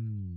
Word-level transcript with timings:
Hmm. 0.00 0.30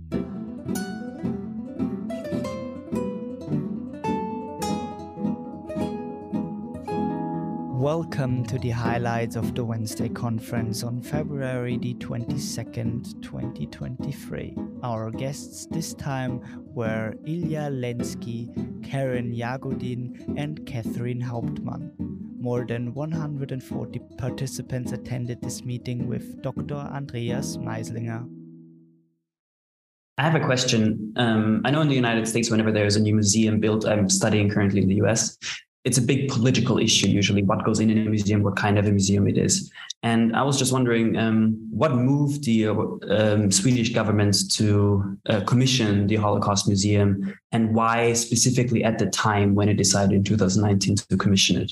Welcome 7.84 8.46
to 8.46 8.58
the 8.58 8.70
highlights 8.70 9.36
of 9.36 9.54
the 9.54 9.62
Wednesday 9.62 10.08
conference 10.08 10.82
on 10.82 11.02
February 11.02 11.76
the 11.76 11.92
22nd, 11.94 13.20
2023. 13.20 14.56
Our 14.82 15.10
guests 15.10 15.66
this 15.70 15.92
time 15.92 16.40
were 16.74 17.14
Ilya 17.26 17.70
Lensky, 17.70 18.48
Karen 18.82 19.34
Jagodin, 19.34 20.34
and 20.38 20.64
Katherine 20.66 21.20
Hauptmann. 21.20 21.92
More 22.40 22.64
than 22.64 22.94
140 22.94 24.00
participants 24.18 24.92
attended 24.92 25.42
this 25.42 25.62
meeting 25.62 26.06
with 26.06 26.40
Dr. 26.42 26.76
Andreas 26.76 27.58
Maislinger. 27.58 28.43
I 30.16 30.22
have 30.22 30.34
a 30.34 30.44
question. 30.44 31.12
Um, 31.16 31.62
I 31.64 31.70
know 31.70 31.80
in 31.80 31.88
the 31.88 31.94
United 31.94 32.28
States, 32.28 32.50
whenever 32.50 32.70
there's 32.70 32.96
a 32.96 33.00
new 33.00 33.14
museum 33.14 33.58
built, 33.58 33.84
I'm 33.84 34.08
studying 34.08 34.48
currently 34.48 34.82
in 34.82 34.88
the 34.88 34.96
US, 35.02 35.36
it's 35.84 35.98
a 35.98 36.02
big 36.02 36.28
political 36.28 36.78
issue 36.78 37.06
usually 37.06 37.42
what 37.42 37.64
goes 37.64 37.78
in 37.78 37.90
a 37.90 37.94
museum 38.08 38.42
what 38.42 38.56
kind 38.56 38.78
of 38.78 38.86
a 38.86 38.90
museum 38.90 39.28
it 39.28 39.38
is 39.38 39.70
and 40.02 40.34
i 40.34 40.42
was 40.42 40.58
just 40.58 40.72
wondering 40.72 41.16
um, 41.16 41.56
what 41.70 41.94
moved 41.94 42.44
the 42.44 42.68
um, 42.68 43.50
swedish 43.50 43.92
government 43.92 44.50
to 44.50 45.18
uh, 45.28 45.40
commission 45.42 46.06
the 46.06 46.16
holocaust 46.16 46.66
museum 46.66 47.34
and 47.52 47.74
why 47.74 48.12
specifically 48.12 48.82
at 48.82 48.98
the 48.98 49.06
time 49.06 49.54
when 49.54 49.68
it 49.68 49.74
decided 49.74 50.16
in 50.16 50.24
2019 50.24 50.96
to 50.96 51.16
commission 51.16 51.60
it 51.60 51.70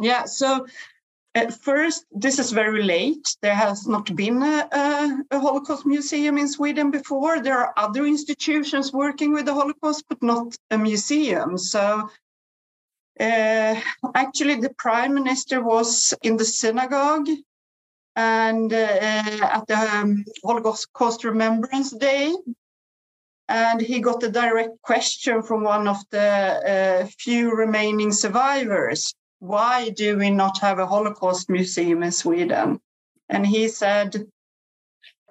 yeah 0.00 0.24
so 0.24 0.66
at 1.34 1.54
first 1.54 2.04
this 2.10 2.38
is 2.38 2.50
very 2.50 2.82
late. 2.82 3.36
There 3.40 3.54
has 3.54 3.86
not 3.86 4.14
been 4.16 4.42
a, 4.42 4.68
a, 5.30 5.38
holocaust 5.38 5.86
museum 5.86 6.38
in 6.38 6.48
sweden 6.48 6.90
before. 6.90 7.40
There 7.40 7.58
are 7.58 7.72
other 7.76 8.04
institutions 8.04 8.92
working 8.92 9.32
with 9.32 9.46
the 9.46 9.54
holocaust 9.54 10.04
but 10.08 10.22
not 10.22 10.56
a 10.70 10.78
museum. 10.78 11.56
So 11.56 12.08
uh, 13.20 13.80
actually, 14.14 14.56
the 14.56 14.74
prime 14.78 15.14
minister 15.14 15.62
was 15.62 16.14
in 16.22 16.36
the 16.36 16.44
synagogue 16.44 17.28
and 18.16 18.72
uh, 18.72 18.76
at 18.76 19.66
the 19.66 19.76
um, 19.76 20.24
Holocaust 20.42 21.24
Remembrance 21.24 21.90
Day. 21.90 22.34
And 23.48 23.80
he 23.80 24.00
got 24.00 24.22
a 24.22 24.30
direct 24.30 24.80
question 24.82 25.42
from 25.42 25.64
one 25.64 25.86
of 25.86 25.98
the 26.10 26.20
uh, 27.02 27.08
few 27.18 27.54
remaining 27.54 28.12
survivors 28.12 29.12
Why 29.40 29.90
do 29.90 30.16
we 30.18 30.30
not 30.30 30.58
have 30.60 30.78
a 30.78 30.86
Holocaust 30.86 31.50
museum 31.50 32.02
in 32.02 32.12
Sweden? 32.12 32.80
And 33.28 33.46
he 33.46 33.68
said, 33.68 34.26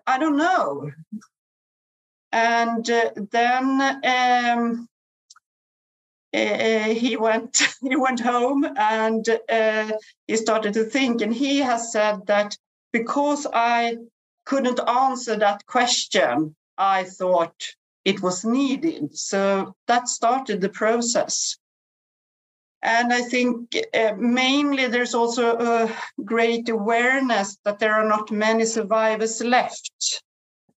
I 0.06 0.20
don't 0.20 0.38
know. 0.38 0.92
And 2.32 2.90
uh, 2.90 3.12
then 3.32 4.00
um, 4.04 4.90
uh, 6.34 6.84
he 6.90 7.18
went 7.18 7.62
he 7.82 7.96
went 7.96 8.20
home 8.20 8.66
and 8.78 9.28
uh, 9.50 9.92
he 10.28 10.36
started 10.36 10.74
to 10.74 10.84
think 10.84 11.22
and 11.22 11.34
he 11.34 11.60
has 11.60 11.92
said 11.92 12.26
that 12.28 12.58
because 12.92 13.48
i 13.54 13.98
couldn't 14.46 14.80
answer 14.88 15.36
that 15.36 15.66
question 15.66 16.56
i 16.78 17.04
thought 17.04 17.56
it 18.06 18.22
was 18.22 18.46
needed 18.46 19.16
so 19.18 19.74
that 19.88 20.08
started 20.08 20.62
the 20.62 20.70
process 20.70 21.58
and 22.82 23.14
i 23.14 23.22
think 23.22 23.76
uh, 23.94 24.14
mainly 24.18 24.88
there's 24.88 25.14
also 25.14 25.58
a 25.58 25.92
great 26.24 26.70
awareness 26.70 27.58
that 27.66 27.80
there 27.80 27.94
are 27.94 28.08
not 28.08 28.32
many 28.32 28.66
survivors 28.66 29.42
left 29.42 30.24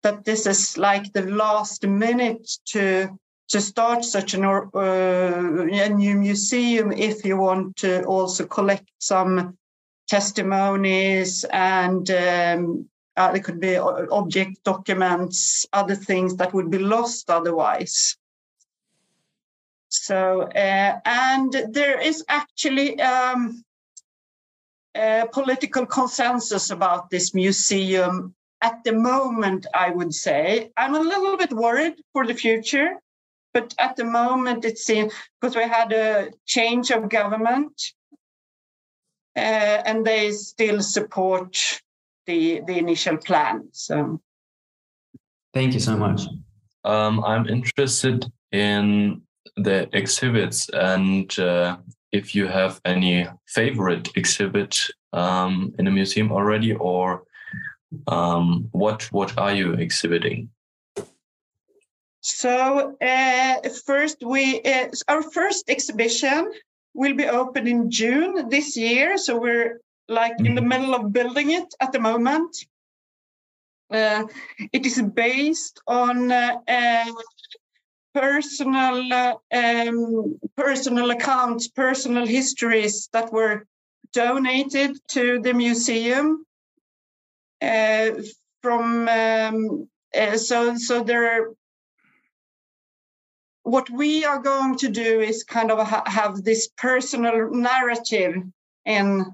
that 0.02 0.24
this 0.24 0.46
is 0.46 0.76
like 0.76 1.12
the 1.12 1.22
last 1.22 1.86
minute 1.86 2.48
to 2.64 3.08
to 3.48 3.60
start 3.60 4.02
such 4.02 4.32
an, 4.32 4.44
uh, 4.44 4.70
a 4.74 5.88
new 5.90 6.16
museum 6.16 6.90
if 6.90 7.24
you 7.24 7.36
want 7.36 7.76
to 7.76 8.02
also 8.04 8.46
collect 8.46 8.88
some 8.98 9.56
testimonies 10.08 11.44
and 11.52 12.10
um, 12.10 12.88
uh, 13.16 13.30
there 13.32 13.42
could 13.42 13.60
be 13.60 13.76
object 13.76 14.64
documents, 14.64 15.66
other 15.72 15.94
things 15.94 16.36
that 16.36 16.54
would 16.54 16.70
be 16.70 16.78
lost 16.78 17.30
otherwise. 17.30 18.16
So, 19.92 20.42
uh, 20.42 20.98
and 21.04 21.52
there 21.70 22.00
is 22.00 22.24
actually 22.28 23.00
um, 23.00 23.62
a 24.96 25.26
political 25.32 25.86
consensus 25.86 26.70
about 26.70 27.10
this 27.10 27.34
museum 27.34 28.34
at 28.60 28.82
the 28.84 28.92
moment, 28.92 29.66
I 29.74 29.90
would 29.90 30.14
say. 30.14 30.70
I'm 30.76 30.94
a 30.94 31.00
little 31.00 31.36
bit 31.36 31.52
worried 31.52 31.94
for 32.12 32.26
the 32.26 32.34
future 32.34 33.00
but 33.52 33.74
at 33.78 33.96
the 33.96 34.04
moment, 34.04 34.64
it 34.64 34.78
seems 34.78 35.12
because 35.40 35.56
we 35.56 35.62
had 35.62 35.92
a 35.92 36.30
change 36.46 36.90
of 36.90 37.08
government, 37.08 37.72
uh, 39.36 39.82
and 39.84 40.06
they 40.06 40.32
still 40.32 40.80
support 40.82 41.80
the 42.26 42.62
the 42.66 42.78
initial 42.78 43.16
plan. 43.18 43.68
So, 43.72 44.20
thank 45.52 45.74
you 45.74 45.80
so 45.80 45.96
much. 45.96 46.22
Um, 46.84 47.22
I'm 47.24 47.46
interested 47.46 48.30
in 48.52 49.22
the 49.56 49.88
exhibits 49.96 50.68
and 50.70 51.38
uh, 51.38 51.76
if 52.12 52.34
you 52.34 52.46
have 52.46 52.80
any 52.84 53.26
favorite 53.46 54.10
exhibit 54.16 54.78
um, 55.12 55.74
in 55.78 55.86
a 55.86 55.90
museum 55.90 56.30
already, 56.30 56.74
or 56.74 57.24
um, 58.06 58.68
what 58.72 59.10
what 59.12 59.36
are 59.38 59.54
you 59.54 59.72
exhibiting? 59.72 60.50
So 62.20 62.96
uh, 63.00 63.68
first, 63.84 64.18
we 64.24 64.60
uh, 64.62 64.88
our 65.08 65.22
first 65.22 65.68
exhibition 65.68 66.52
will 66.94 67.14
be 67.14 67.26
open 67.26 67.66
in 67.66 67.90
June 67.90 68.48
this 68.48 68.76
year. 68.76 69.16
So 69.16 69.38
we're 69.38 69.80
like 70.08 70.34
in 70.38 70.54
the 70.54 70.60
mm-hmm. 70.60 70.68
middle 70.68 70.94
of 70.94 71.12
building 71.12 71.50
it 71.50 71.74
at 71.80 71.92
the 71.92 72.00
moment. 72.00 72.56
Uh, 73.90 74.24
it 74.72 74.86
is 74.86 75.02
based 75.02 75.80
on 75.86 76.32
uh, 76.32 76.56
uh, 76.66 77.12
personal 78.14 79.40
um, 79.52 80.38
personal 80.56 81.10
accounts, 81.10 81.68
personal 81.68 82.26
histories 82.26 83.08
that 83.12 83.32
were 83.32 83.66
donated 84.12 84.98
to 85.08 85.40
the 85.40 85.54
museum 85.54 86.44
uh, 87.60 88.10
from. 88.60 89.08
Um, 89.08 89.88
so 90.36 90.76
so 90.76 91.02
there 91.02 91.24
are 91.32 91.54
what 93.62 93.88
we 93.90 94.24
are 94.24 94.40
going 94.40 94.76
to 94.76 94.88
do 94.88 95.20
is 95.20 95.44
kind 95.44 95.70
of 95.70 95.86
ha- 95.86 96.02
have 96.06 96.42
this 96.42 96.68
personal 96.76 97.50
narrative 97.50 98.42
in 98.84 99.32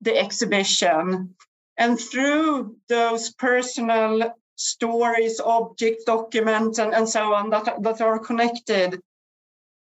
the 0.00 0.16
exhibition. 0.16 1.34
And 1.76 1.98
through 1.98 2.76
those 2.88 3.32
personal 3.32 4.34
stories, 4.60 5.40
objects, 5.40 6.04
documents, 6.04 6.78
and, 6.78 6.94
and 6.94 7.08
so 7.08 7.34
on 7.34 7.50
that, 7.50 7.82
that 7.82 8.00
are 8.00 8.18
connected, 8.18 9.00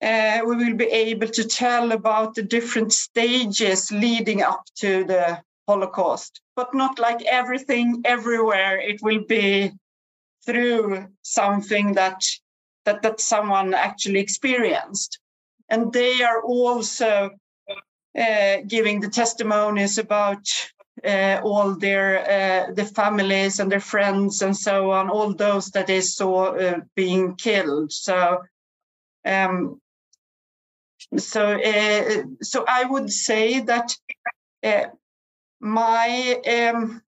uh, 0.03 0.41
we 0.45 0.57
will 0.57 0.75
be 0.75 0.87
able 0.87 1.29
to 1.29 1.45
tell 1.45 1.93
about 1.93 2.35
the 2.35 2.43
different 2.43 2.93
stages 2.93 3.93
leading 3.93 4.43
up 4.43 4.65
to 4.77 5.05
the 5.05 5.41
Holocaust, 5.69 6.41
but 6.57 6.75
not 6.75 6.99
like 6.99 7.23
everything 7.25 8.03
everywhere. 8.05 8.79
It 8.81 9.01
will 9.03 9.25
be 9.25 9.73
through 10.45 11.07
something 11.23 11.95
that 11.95 12.23
that, 12.85 13.03
that 13.03 13.21
someone 13.21 13.75
actually 13.75 14.21
experienced. 14.21 15.19
And 15.69 15.93
they 15.93 16.23
are 16.23 16.41
also 16.43 17.31
uh, 18.17 18.57
giving 18.67 19.01
the 19.01 19.09
testimonies 19.09 19.99
about 19.99 20.47
uh, 21.05 21.41
all 21.45 21.75
their 21.75 22.21
uh, 22.21 22.73
the 22.73 22.85
families 22.85 23.61
and 23.61 23.71
their 23.71 23.81
friends 23.81 24.43
and 24.43 24.57
so 24.57 24.91
on, 24.91 25.11
all 25.11 25.35
those 25.35 25.71
that 25.71 25.87
they 25.87 26.01
saw 26.01 26.55
uh, 26.55 26.81
being 26.95 27.35
killed. 27.35 27.93
So, 27.93 28.43
um, 29.25 29.81
so 31.17 31.61
uh, 31.61 32.23
so 32.43 32.65
I 32.67 32.85
would 32.85 33.11
say 33.11 33.61
that 33.61 33.97
uh, 34.65 34.87
my 35.61 36.41
um, 36.47 37.03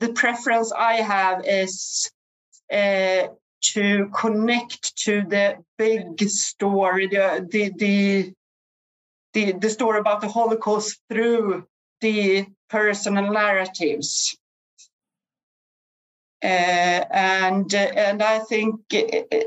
the 0.00 0.12
preference 0.12 0.72
I 0.72 0.94
have 0.94 1.44
is 1.44 2.10
to 2.70 4.10
connect 4.14 4.96
to 4.96 5.22
the 5.22 5.56
big 5.78 6.20
story, 6.28 7.08
the 7.08 7.46
the 7.50 8.32
the, 9.34 9.52
the 9.52 9.68
story 9.68 9.98
about 9.98 10.22
the 10.22 10.28
Holocaust 10.28 10.98
through 11.10 11.66
the 12.00 12.46
personal 12.68 13.32
narratives. 13.32 14.36
Uh, 16.42 17.04
and 17.10 17.74
uh, 17.74 17.92
and 17.96 18.22
I 18.22 18.38
think 18.40 18.80
uh, 18.94 19.38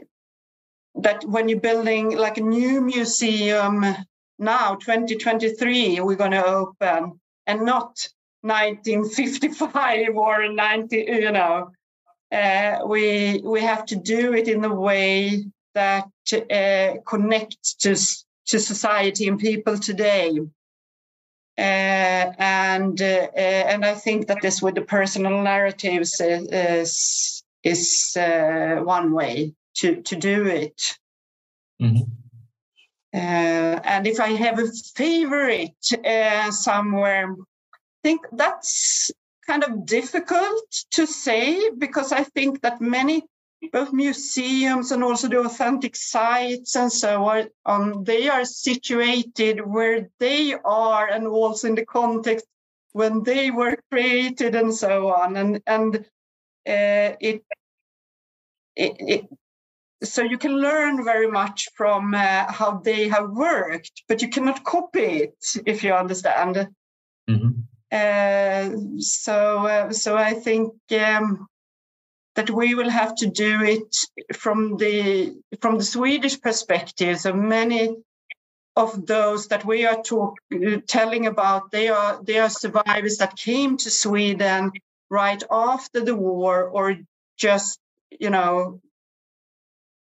that 0.95 1.23
when 1.23 1.47
you're 1.47 1.59
building 1.59 2.17
like 2.17 2.37
a 2.37 2.41
new 2.41 2.81
museum 2.81 3.85
now, 4.39 4.75
2023, 4.75 5.99
we're 5.99 6.15
going 6.15 6.31
to 6.31 6.45
open, 6.45 7.19
and 7.45 7.65
not 7.65 8.07
1955 8.41 10.15
or 10.15 10.47
90, 10.47 10.97
you 10.97 11.31
know, 11.31 11.71
uh, 12.31 12.79
we 12.85 13.41
we 13.43 13.61
have 13.61 13.85
to 13.87 13.95
do 13.95 14.33
it 14.33 14.47
in 14.47 14.63
a 14.63 14.73
way 14.73 15.45
that 15.73 16.09
uh, 16.33 17.01
connects 17.05 17.75
to 17.75 17.95
to 18.47 18.59
society 18.59 19.27
and 19.27 19.39
people 19.39 19.77
today. 19.77 20.39
Uh, 21.59 22.31
and 22.39 23.01
uh, 23.01 23.27
uh, 23.35 23.63
and 23.71 23.83
I 23.83 23.93
think 23.93 24.27
that 24.27 24.41
this 24.41 24.61
with 24.61 24.75
the 24.75 24.81
personal 24.81 25.41
narratives 25.41 26.21
is 26.21 27.43
is 27.65 28.15
uh, 28.15 28.77
one 28.81 29.11
way 29.11 29.53
to 29.75 30.01
to 30.03 30.15
do 30.15 30.45
it. 30.45 30.97
Mm-hmm. 31.81 32.03
and 33.13 34.07
if 34.07 34.19
I 34.21 34.29
have 34.29 34.59
a 34.59 34.67
favorite 34.95 35.85
somewhere, 36.51 37.35
I 37.73 37.77
think 38.03 38.21
that's 38.31 39.11
kind 39.45 39.63
of 39.65 39.85
difficult 39.85 40.85
to 40.91 41.05
say 41.05 41.71
because 41.77 42.13
I 42.13 42.23
think 42.23 42.61
that 42.61 42.79
many 42.79 43.23
both 43.67 43.91
museums 43.91 44.91
and 44.91 45.03
also 45.03 45.27
the 45.27 45.39
authentic 45.39 45.95
sites 45.95 46.75
and 46.75 46.91
so 46.91 47.47
on, 47.65 48.03
they 48.03 48.29
are 48.29 48.45
situated 48.45 49.59
where 49.59 50.09
they 50.19 50.53
are 50.53 51.07
and 51.07 51.27
also 51.27 51.67
in 51.67 51.75
the 51.75 51.85
context 51.85 52.45
when 52.93 53.23
they 53.23 53.51
were 53.51 53.77
created 53.91 54.55
and 54.55 54.73
so 54.73 55.13
on. 55.13 55.35
And 55.35 55.61
and 55.67 55.95
uh, 56.67 57.15
it, 57.19 57.43
it, 58.75 58.95
it 58.99 59.29
so 60.03 60.23
you 60.23 60.37
can 60.37 60.53
learn 60.53 61.03
very 61.03 61.29
much 61.29 61.67
from 61.75 62.13
uh, 62.13 62.51
how 62.51 62.79
they 62.83 63.09
have 63.09 63.29
worked, 63.31 64.03
but 64.07 64.21
you 64.21 64.29
cannot 64.29 64.63
copy 64.63 65.23
it 65.23 65.45
if 65.65 65.83
you 65.83 65.93
understand. 65.93 66.69
Mm-hmm. 67.29 67.49
Uh, 67.91 68.99
so 68.99 69.67
uh, 69.67 69.91
so 69.91 70.15
I 70.15 70.33
think 70.33 70.73
um, 70.91 71.47
that 72.39 72.49
we 72.49 72.73
will 72.73 72.89
have 72.89 73.15
to 73.15 73.27
do 73.27 73.61
it 73.63 73.93
from 74.33 74.77
the 74.77 75.35
from 75.59 75.77
the 75.77 75.83
Swedish 75.83 76.39
perspective. 76.39 77.19
So 77.19 77.33
many 77.33 77.97
of 78.77 79.05
those 79.05 79.47
that 79.47 79.65
we 79.65 79.85
are 79.85 80.01
talk, 80.01 80.35
telling 80.87 81.27
about, 81.27 81.69
they 81.69 81.89
are 81.89 82.23
they 82.23 82.39
are 82.39 82.49
survivors 82.49 83.17
that 83.17 83.35
came 83.35 83.75
to 83.75 83.89
Sweden 83.89 84.71
right 85.09 85.43
after 85.51 85.99
the 85.99 86.15
war, 86.15 86.63
or 86.63 86.95
just 87.35 87.77
you 88.09 88.29
know 88.29 88.79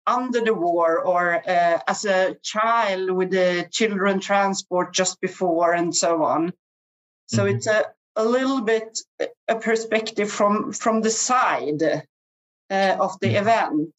under 0.07 0.43
the 0.43 0.53
war, 0.53 0.99
or 0.99 1.37
uh, 1.37 1.79
as 1.89 2.05
a 2.05 2.37
child 2.43 3.11
with 3.11 3.31
the 3.31 3.67
children 3.71 4.21
transport 4.21 4.93
just 4.93 5.23
before, 5.23 5.73
and 5.73 5.97
so 5.97 6.23
on. 6.23 6.53
So 7.29 7.45
mm-hmm. 7.45 7.57
it's 7.57 7.67
a 7.67 7.87
a 8.15 8.25
little 8.25 8.61
bit 8.61 8.99
a 9.49 9.57
perspective 9.57 10.31
from 10.31 10.73
from 10.73 11.01
the 11.01 11.11
side 11.11 11.83
uh, 12.71 12.97
of 12.99 13.19
the 13.21 13.35
event. 13.37 13.95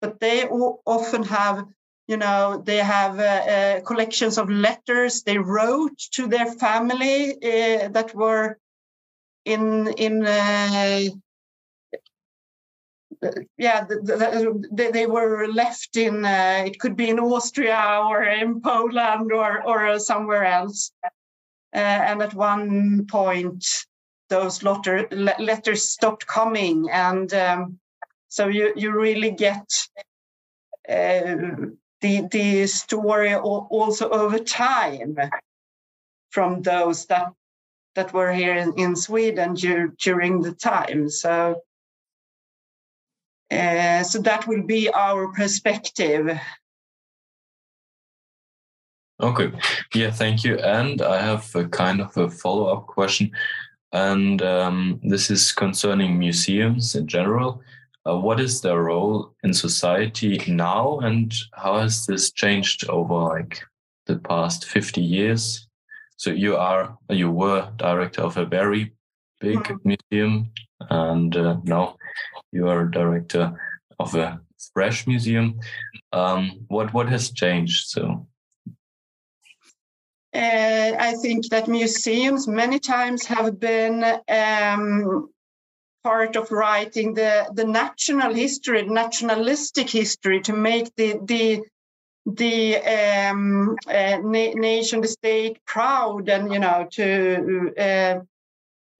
But 0.00 0.20
they 0.20 0.44
often 0.46 1.24
have, 1.24 1.66
you 2.06 2.16
know, 2.16 2.62
they 2.64 2.78
have 2.78 3.18
uh, 3.18 3.22
uh, 3.22 3.80
collections 3.80 4.38
of 4.38 4.48
letters 4.48 5.22
they 5.22 5.38
wrote 5.38 5.98
to 6.12 6.28
their 6.28 6.46
family 6.46 7.32
uh, 7.34 7.88
that 7.88 8.14
were 8.14 8.58
in 9.44 9.88
in 9.88 10.24
uh, 10.24 11.08
yeah, 13.56 13.84
the, 13.84 13.96
the, 13.96 14.68
the, 14.70 14.90
they 14.92 15.06
were 15.06 15.48
left 15.48 15.96
in. 15.96 16.24
Uh, 16.24 16.62
it 16.66 16.78
could 16.78 16.96
be 16.96 17.08
in 17.10 17.18
Austria 17.18 18.00
or 18.06 18.22
in 18.22 18.60
Poland 18.60 19.32
or 19.32 19.62
or 19.66 19.98
somewhere 19.98 20.44
else. 20.44 20.92
and 21.72 22.22
at 22.22 22.34
one 22.34 23.06
point, 23.06 23.64
those 24.28 24.62
letter, 24.62 25.08
letters 25.10 25.88
stopped 25.88 26.26
coming, 26.26 26.88
and 26.90 27.32
um, 27.34 27.78
so 28.28 28.48
you 28.48 28.72
you 28.76 28.92
really 28.92 29.30
get 29.30 29.66
uh, 30.88 31.36
the 32.00 32.28
the 32.30 32.66
story 32.66 33.34
also 33.34 34.10
over 34.10 34.38
time 34.38 35.16
from 36.30 36.62
those 36.62 37.06
that 37.06 37.32
that 37.94 38.12
were 38.12 38.32
here 38.32 38.54
in, 38.54 38.72
in 38.76 38.94
Sweden 38.94 39.54
dur- 39.54 39.94
during 39.98 40.40
the 40.40 40.52
time. 40.52 41.08
So 41.08 41.62
uh, 43.50 44.02
so 44.04 44.20
that 44.20 44.46
will 44.46 44.62
be 44.62 44.90
our 44.90 45.32
perspective. 45.32 46.38
Okay, 49.20 49.50
yeah, 49.94 50.10
thank 50.12 50.44
you. 50.44 50.58
And 50.58 51.02
I 51.02 51.20
have 51.20 51.52
a 51.56 51.66
kind 51.66 52.00
of 52.00 52.16
a 52.16 52.30
follow 52.30 52.66
up 52.66 52.86
question, 52.86 53.32
and 53.92 54.40
um, 54.42 55.00
this 55.02 55.30
is 55.30 55.50
concerning 55.50 56.18
museums 56.18 56.94
in 56.94 57.08
general 57.08 57.62
uh, 58.08 58.16
what 58.16 58.40
is 58.40 58.60
their 58.60 58.82
role 58.82 59.34
in 59.42 59.52
society 59.52 60.40
now 60.48 60.98
and 61.00 61.34
how 61.52 61.78
has 61.78 62.06
this 62.06 62.32
changed 62.32 62.88
over 62.88 63.14
like 63.14 63.62
the 64.06 64.16
past 64.16 64.64
50 64.64 65.00
years? 65.00 65.68
So 66.16 66.30
you 66.30 66.56
are 66.56 66.96
you 67.10 67.30
were 67.30 67.70
director 67.76 68.22
of 68.22 68.36
a 68.36 68.46
very 68.46 68.92
big 69.40 69.58
mm-hmm. 69.58 69.94
museum 70.10 70.50
and 70.90 71.36
uh, 71.36 71.56
now 71.64 71.96
you 72.50 72.68
are 72.68 72.86
director 72.86 73.52
of 73.98 74.14
a 74.14 74.40
fresh 74.72 75.06
museum. 75.06 75.60
Um, 76.12 76.64
what 76.68 76.92
what 76.94 77.08
has 77.08 77.30
changed? 77.30 77.88
So 77.88 78.26
uh, 80.34 80.92
I 80.98 81.14
think 81.22 81.48
that 81.50 81.68
museums 81.68 82.48
many 82.48 82.78
times 82.78 83.26
have 83.26 83.60
been 83.60 84.02
um, 84.28 85.28
part 86.04 86.36
of 86.36 86.50
writing 86.50 87.14
the, 87.14 87.48
the 87.52 87.64
national 87.64 88.32
history, 88.34 88.82
nationalistic 88.82 89.90
history, 89.90 90.40
to 90.42 90.52
make 90.52 90.94
the 90.96 91.18
the 91.24 91.62
the 92.26 92.76
um, 92.76 93.76
uh, 93.86 94.18
na- 94.22 94.52
nation, 94.54 95.00
the 95.00 95.08
state 95.08 95.64
proud, 95.64 96.28
and 96.28 96.52
you 96.52 96.58
know 96.58 96.86
to. 96.92 97.72
Uh, 97.78 98.20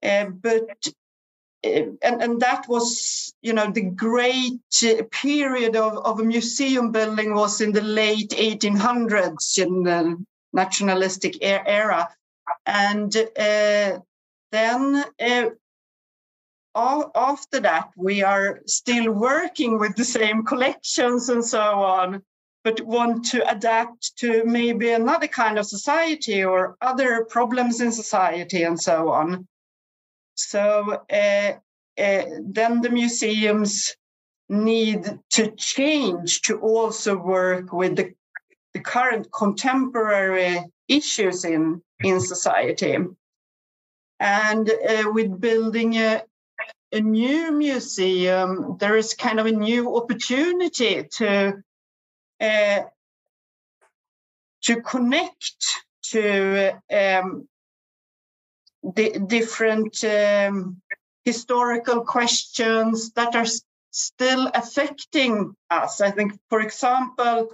uh, 0.06 0.27
but 0.27 0.69
uh, 1.65 1.91
and 2.03 2.23
and 2.23 2.41
that 2.41 2.67
was 2.69 3.35
you 3.43 3.53
know 3.53 3.71
the 3.71 3.83
great 3.83 4.61
period 5.11 5.77
of, 5.77 5.99
of 5.99 6.21
a 6.21 6.25
museum 6.25 6.93
building 6.93 7.35
was 7.35 7.61
in 7.61 7.73
the 7.73 7.83
late 7.83 8.31
1800s 8.31 9.59
in 9.59 9.83
the 9.83 10.25
nationalistic 10.53 11.39
era 11.43 12.09
and 12.65 13.17
uh, 13.17 13.99
then 14.53 15.05
uh, 15.21 15.50
after 17.15 17.61
that, 17.61 17.91
we 17.97 18.23
are 18.23 18.61
still 18.67 19.11
working 19.13 19.79
with 19.79 19.97
the 19.97 20.05
same 20.05 20.45
collections 20.45 21.29
and 21.29 21.45
so 21.45 21.61
on, 21.61 22.23
but 22.64 22.81
want 22.83 23.25
to 23.26 23.49
adapt 23.50 24.17
to 24.19 24.45
maybe 24.45 24.91
another 24.91 25.29
kind 25.29 25.59
of 25.59 25.67
society 25.67 26.45
or 26.45 26.76
other 26.81 27.25
problems 27.25 27.81
in 27.81 27.93
society 27.93 28.62
and 28.62 28.81
so 28.81 29.11
on. 29.11 29.47
So 30.35 31.02
uh, 31.11 31.52
uh, 31.99 32.25
then 32.45 32.81
the 32.81 32.91
museums 32.91 33.97
need 34.49 35.19
to 35.31 35.50
change 35.57 36.43
to 36.43 36.59
also 36.61 37.17
work 37.17 37.73
with 37.73 37.97
the, 37.97 38.14
the 38.73 38.81
current 38.81 39.29
contemporary 39.33 40.64
issues 40.87 41.45
in, 41.45 41.83
in 42.00 42.21
society. 42.21 42.97
And 44.21 44.71
uh, 44.71 45.11
with 45.12 45.41
building 45.41 45.97
a, 45.97 46.23
a 46.92 47.00
new 47.00 47.52
museum, 47.52 48.76
there 48.78 48.97
is 48.97 49.14
kind 49.14 49.38
of 49.40 49.47
a 49.47 49.52
new 49.52 49.97
opportunity 49.97 51.04
to 51.04 51.62
uh, 52.40 52.80
to 54.62 54.83
connect 54.83 55.64
to 56.02 56.73
um, 56.90 57.49
the 58.83 59.18
different 59.26 60.02
um, 60.04 60.80
historical 61.25 62.04
questions 62.04 63.12
that 63.12 63.35
are 63.35 63.47
still 63.90 64.50
affecting 64.54 65.54
us. 65.71 66.00
I 66.00 66.11
think, 66.11 66.38
for 66.49 66.61
example, 66.61 67.49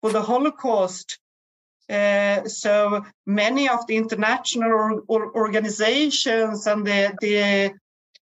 for 0.00 0.10
the 0.10 0.22
Holocaust, 0.22 1.18
uh, 1.88 2.44
so 2.46 3.04
many 3.26 3.68
of 3.68 3.86
the 3.86 3.96
international 3.96 4.72
or, 4.72 5.02
or 5.08 5.36
organizations 5.36 6.66
and 6.66 6.86
the, 6.86 7.14
the 7.20 7.74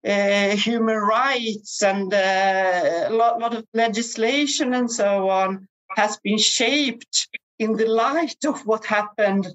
uh, 0.06 0.50
human 0.56 0.96
rights 0.96 1.82
and 1.82 2.12
uh, 2.12 3.06
a 3.08 3.10
lot, 3.10 3.40
lot 3.40 3.54
of 3.54 3.64
legislation 3.74 4.74
and 4.74 4.90
so 4.90 5.28
on 5.28 5.66
has 5.96 6.18
been 6.22 6.38
shaped 6.38 7.28
in 7.58 7.76
the 7.76 7.86
light 7.86 8.44
of 8.46 8.64
what 8.66 8.84
happened 8.84 9.48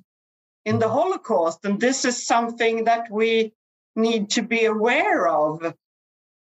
in 0.65 0.79
the 0.79 0.89
Holocaust. 0.89 1.59
And 1.63 1.79
this 1.79 2.05
is 2.05 2.25
something 2.25 2.85
that 2.85 3.09
we 3.09 3.53
need 3.95 4.31
to 4.31 4.41
be 4.41 4.65
aware 4.65 5.27
of 5.27 5.73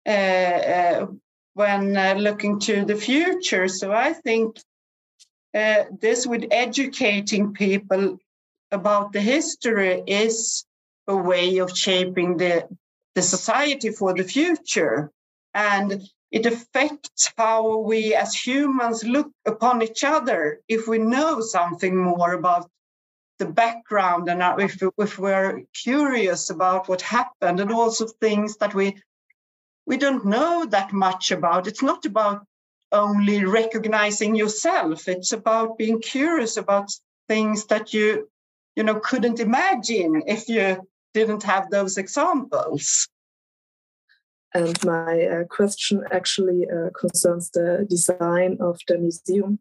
uh, 0.07 0.11
uh, 0.11 1.07
when 1.55 1.97
uh, 1.97 2.15
looking 2.15 2.59
to 2.61 2.85
the 2.85 2.97
future. 2.97 3.69
So 3.69 3.93
I 3.93 4.13
think 4.13 4.57
uh, 5.55 5.85
this 6.01 6.27
with 6.27 6.47
educating 6.51 7.53
people 7.53 8.19
about 8.71 9.13
the 9.13 9.21
history 9.21 10.03
is 10.07 10.65
a 11.07 11.17
way 11.17 11.59
of 11.59 11.77
shaping 11.77 12.39
the, 12.39 12.67
the 13.15 13.23
society 13.23 13.91
for 13.91 14.15
the 14.15 14.25
future. 14.25 15.11
And 15.55 16.03
it 16.31 16.47
affects 16.47 17.31
how 17.37 17.79
we 17.79 18.15
as 18.15 18.35
humans 18.35 19.05
look 19.05 19.31
upon 19.47 19.83
each 19.83 20.03
other 20.03 20.61
if 20.67 20.89
we 20.89 20.99
know 20.99 21.41
something 21.43 21.97
more 21.97 22.33
about 22.33 22.71
the 23.39 23.47
background 23.47 24.29
and 24.29 24.43
if, 24.61 24.83
if 24.99 25.19
we're 25.19 25.63
curious 25.75 26.49
about 26.51 26.89
what 26.89 27.03
happened 27.03 27.61
and 27.61 27.71
also 27.71 28.07
things 28.07 28.57
that 28.59 28.75
we 28.75 28.97
we 29.85 29.97
don't 29.97 30.25
know 30.25 30.65
that 30.65 30.93
much 30.93 31.33
about 31.33 31.67
it's 31.67 31.83
not 31.83 32.07
about 32.07 32.47
only 32.93 33.45
recognizing 33.45 34.35
yourself 34.35 35.09
it's 35.09 35.33
about 35.33 35.77
being 35.77 36.01
curious 36.01 36.57
about 36.57 36.89
things 37.29 37.67
that 37.67 37.93
you 37.93 38.29
you 38.77 38.85
know 38.85 39.01
couldn't 39.01 39.41
imagine 39.41 40.23
if 40.27 40.49
you 40.49 40.87
didn't 41.15 41.43
have 41.43 41.71
those 41.71 41.99
examples 41.99 43.09
and 44.55 44.85
my 44.85 45.23
uh, 45.23 45.45
question 45.45 46.05
actually 46.11 46.67
uh, 46.69 46.91
concerns 46.99 47.51
the 47.51 47.87
design 47.89 48.59
of 48.61 48.79
the 48.87 48.99
museum 48.99 49.59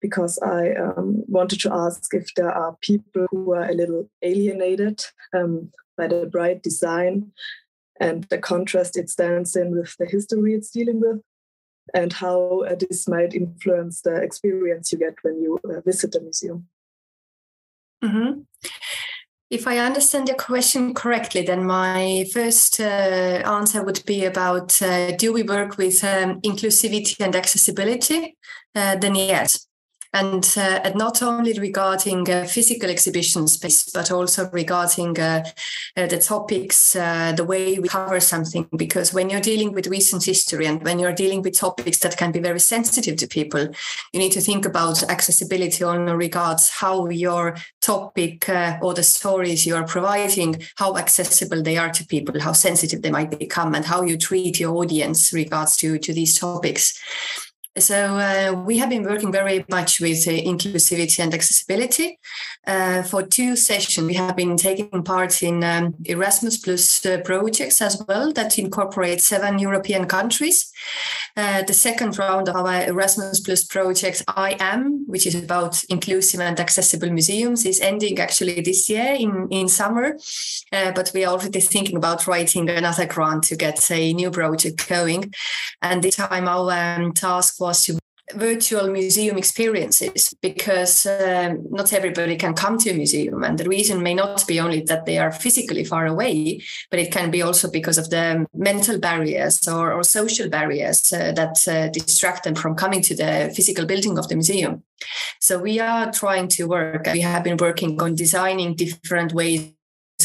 because 0.00 0.38
I 0.38 0.74
um, 0.74 1.24
wanted 1.26 1.60
to 1.60 1.72
ask 1.72 2.12
if 2.12 2.32
there 2.34 2.52
are 2.52 2.76
people 2.80 3.26
who 3.30 3.54
are 3.54 3.68
a 3.68 3.74
little 3.74 4.08
alienated 4.22 5.02
um, 5.34 5.70
by 5.96 6.08
the 6.08 6.26
bright 6.26 6.62
design 6.62 7.32
and 7.98 8.24
the 8.24 8.38
contrast 8.38 8.96
it 8.96 9.08
stands 9.08 9.56
in 9.56 9.74
with 9.76 9.96
the 9.98 10.06
history 10.06 10.54
it's 10.54 10.70
dealing 10.70 11.00
with, 11.00 11.22
and 11.94 12.12
how 12.12 12.64
uh, 12.68 12.74
this 12.74 13.08
might 13.08 13.34
influence 13.34 14.02
the 14.02 14.16
experience 14.16 14.92
you 14.92 14.98
get 14.98 15.14
when 15.22 15.40
you 15.40 15.58
uh, 15.64 15.80
visit 15.80 16.12
the 16.12 16.20
museum. 16.20 16.66
Mm-hmm. 18.02 18.40
If 19.50 19.66
I 19.66 19.78
understand 19.78 20.28
your 20.28 20.36
question 20.36 20.94
correctly, 20.94 21.42
then 21.42 21.64
my 21.64 22.26
first 22.32 22.80
uh, 22.80 23.42
answer 23.44 23.84
would 23.84 24.02
be 24.06 24.24
about 24.24 24.80
uh, 24.82 25.12
do 25.12 25.32
we 25.32 25.42
work 25.42 25.76
with 25.76 26.02
um, 26.02 26.40
inclusivity 26.40 27.20
and 27.20 27.36
accessibility? 27.36 28.36
Uh, 28.74 28.96
then 28.96 29.14
yes 29.14 29.66
and, 30.14 30.54
uh, 30.56 30.80
and 30.84 30.94
not 30.94 31.22
only 31.22 31.52
regarding 31.58 32.30
uh, 32.30 32.44
physical 32.44 32.88
exhibition 32.88 33.48
space, 33.48 33.90
but 33.90 34.12
also 34.12 34.48
regarding 34.50 35.18
uh, 35.18 35.44
uh 35.96 36.06
the 36.06 36.18
topics, 36.18 36.94
uh, 36.94 37.32
the 37.32 37.44
way 37.44 37.78
we 37.80 37.88
cover 37.88 38.20
something. 38.20 38.68
Because 38.76 39.12
when 39.12 39.28
you're 39.28 39.40
dealing 39.40 39.72
with 39.72 39.88
recent 39.88 40.24
history 40.24 40.66
and 40.66 40.82
when 40.84 41.00
you're 41.00 41.12
dealing 41.12 41.42
with 41.42 41.58
topics 41.58 41.98
that 41.98 42.16
can 42.16 42.30
be 42.30 42.38
very 42.38 42.60
sensitive 42.60 43.16
to 43.16 43.26
people, 43.26 43.68
you 44.12 44.20
need 44.20 44.32
to 44.32 44.40
think 44.40 44.64
about 44.64 45.02
accessibility 45.02 45.82
on 45.82 46.06
regards 46.16 46.70
how 46.70 47.08
your 47.08 47.56
topic 47.82 48.48
uh, 48.48 48.78
or 48.80 48.94
the 48.94 49.02
stories 49.02 49.66
you 49.66 49.74
are 49.74 49.86
providing, 49.86 50.62
how 50.76 50.96
accessible 50.96 51.60
they 51.60 51.76
are 51.76 51.90
to 51.90 52.06
people, 52.06 52.40
how 52.40 52.52
sensitive 52.52 53.02
they 53.02 53.10
might 53.10 53.36
become, 53.36 53.74
and 53.74 53.84
how 53.84 54.02
you 54.02 54.16
treat 54.16 54.60
your 54.60 54.76
audience 54.76 55.32
regards 55.32 55.76
to, 55.76 55.98
to 55.98 56.12
these 56.12 56.38
topics. 56.38 56.96
So 57.76 57.96
uh, 57.96 58.62
we 58.64 58.78
have 58.78 58.88
been 58.88 59.02
working 59.02 59.32
very 59.32 59.64
much 59.68 60.00
with 60.00 60.28
uh, 60.28 60.30
inclusivity 60.30 61.18
and 61.18 61.34
accessibility. 61.34 62.20
Uh, 62.64 63.02
for 63.02 63.22
two 63.22 63.56
sessions, 63.56 64.06
we 64.06 64.14
have 64.14 64.36
been 64.36 64.56
taking 64.56 65.02
part 65.02 65.42
in 65.42 65.64
um, 65.64 65.94
Erasmus 66.04 66.58
Plus 66.58 67.04
uh, 67.04 67.18
projects 67.24 67.82
as 67.82 68.00
well 68.06 68.32
that 68.34 68.60
incorporate 68.60 69.20
seven 69.20 69.58
European 69.58 70.06
countries. 70.06 70.72
Uh, 71.36 71.62
the 71.62 71.74
second 71.74 72.16
round 72.16 72.48
of 72.48 72.54
our 72.54 72.84
Erasmus 72.84 73.40
Plus 73.40 73.64
project, 73.64 74.22
I 74.28 74.56
Am, 74.60 75.04
which 75.08 75.26
is 75.26 75.34
about 75.34 75.82
inclusive 75.88 76.40
and 76.40 76.60
accessible 76.60 77.10
museums, 77.10 77.66
is 77.66 77.80
ending 77.80 78.20
actually 78.20 78.60
this 78.60 78.88
year 78.88 79.16
in, 79.18 79.48
in 79.50 79.68
summer. 79.68 80.16
Uh, 80.72 80.92
but 80.92 81.10
we 81.12 81.24
are 81.24 81.32
already 81.32 81.60
thinking 81.60 81.96
about 81.96 82.28
writing 82.28 82.70
another 82.70 83.06
grant 83.06 83.42
to 83.44 83.56
get 83.56 83.90
a 83.90 84.12
new 84.12 84.30
project 84.30 84.88
going. 84.88 85.34
And 85.82 86.02
this 86.02 86.16
time 86.16 86.46
our 86.46 86.70
um, 86.72 87.12
task 87.12 87.60
to 87.72 87.98
virtual 88.32 88.90
museum 88.90 89.36
experiences 89.36 90.34
because 90.40 91.06
um, 91.06 91.66
not 91.70 91.92
everybody 91.92 92.36
can 92.36 92.54
come 92.54 92.78
to 92.78 92.90
a 92.90 92.94
museum 92.94 93.44
and 93.44 93.58
the 93.58 93.68
reason 93.68 94.02
may 94.02 94.14
not 94.14 94.46
be 94.46 94.58
only 94.58 94.80
that 94.80 95.04
they 95.04 95.18
are 95.18 95.30
physically 95.30 95.84
far 95.84 96.06
away 96.06 96.60
but 96.90 96.98
it 96.98 97.12
can 97.12 97.30
be 97.30 97.42
also 97.42 97.70
because 97.70 97.98
of 97.98 98.08
the 98.10 98.46
mental 98.54 98.98
barriers 98.98 99.68
or, 99.68 99.92
or 99.92 100.02
social 100.02 100.48
barriers 100.48 101.12
uh, 101.12 101.32
that 101.32 101.56
uh, 101.68 101.88
distract 101.88 102.44
them 102.44 102.54
from 102.54 102.74
coming 102.74 103.02
to 103.02 103.14
the 103.14 103.52
physical 103.54 103.84
building 103.84 104.18
of 104.18 104.26
the 104.28 104.34
museum 104.34 104.82
so 105.40 105.58
we 105.58 105.78
are 105.78 106.10
trying 106.10 106.48
to 106.48 106.64
work 106.64 107.06
we 107.12 107.20
have 107.20 107.44
been 107.44 107.58
working 107.58 108.00
on 108.00 108.14
designing 108.14 108.74
different 108.74 109.34
ways 109.34 109.74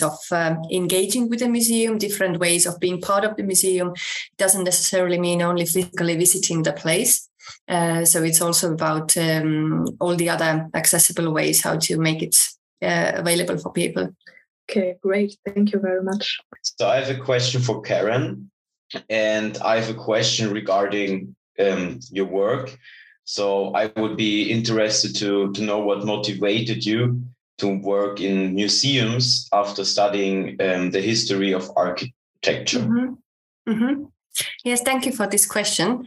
of 0.02 0.18
um, 0.32 0.62
engaging 0.72 1.30
with 1.30 1.40
the 1.40 1.50
museum, 1.50 1.98
different 1.98 2.40
ways 2.40 2.66
of 2.66 2.80
being 2.80 3.02
part 3.02 3.26
of 3.26 3.36
the 3.36 3.44
museum. 3.44 3.92
Doesn't 4.38 4.64
necessarily 4.64 5.20
mean 5.20 5.42
only 5.42 5.66
physically 5.66 6.16
visiting 6.16 6.64
the 6.64 6.74
place. 6.74 7.29
Uh, 7.68 8.06
so 8.06 8.24
it's 8.24 8.42
also 8.42 8.74
about 8.74 9.16
um, 9.18 9.86
all 10.00 10.16
the 10.16 10.30
other 10.30 10.70
accessible 10.74 11.32
ways 11.32 11.62
how 11.62 11.78
to 11.78 11.98
make 11.98 12.22
it 12.22 12.36
uh, 12.82 13.12
available 13.16 13.58
for 13.58 13.72
people. 13.72 14.10
Okay, 14.70 14.96
great. 15.02 15.36
Thank 15.46 15.74
you 15.74 15.80
very 15.80 16.04
much. 16.04 16.38
So 16.64 16.88
I 16.88 16.98
have 17.00 17.10
a 17.10 17.20
question 17.20 17.62
for 17.62 17.82
Karen, 17.82 18.52
and 19.10 19.58
I 19.58 19.80
have 19.80 19.90
a 19.90 20.00
question 20.00 20.52
regarding 20.52 21.36
um, 21.60 22.00
your 22.12 22.28
work. 22.28 22.78
So 23.24 23.74
I 23.76 23.92
would 23.98 24.18
be 24.18 24.50
interested 24.52 25.16
to 25.18 25.52
to 25.54 25.62
know 25.62 25.80
what 25.80 26.06
motivated 26.06 26.86
you 26.86 27.22
to 27.60 27.68
work 27.68 28.22
in 28.22 28.56
museums 28.56 29.48
after 29.54 29.84
studying 29.84 30.56
um, 30.62 30.92
the 30.92 31.02
history 31.02 31.54
of 31.54 31.70
architecture. 31.76 32.80
Mm-hmm. 32.80 33.72
Mm-hmm. 33.72 34.04
Yes, 34.64 34.82
thank 34.82 35.06
you 35.06 35.12
for 35.12 35.28
this 35.28 35.46
question. 35.46 36.06